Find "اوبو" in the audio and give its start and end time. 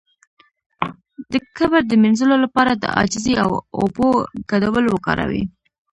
3.79-4.07